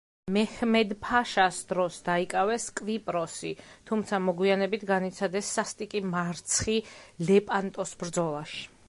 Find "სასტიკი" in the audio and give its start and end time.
5.59-6.03